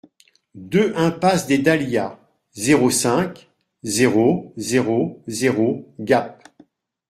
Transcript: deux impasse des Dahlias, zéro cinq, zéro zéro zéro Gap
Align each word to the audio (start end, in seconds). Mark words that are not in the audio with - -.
deux 0.55 0.95
impasse 0.95 1.45
des 1.45 1.59
Dahlias, 1.59 2.17
zéro 2.55 2.89
cinq, 2.89 3.51
zéro 3.83 4.51
zéro 4.57 5.21
zéro 5.27 5.93
Gap 5.99 6.41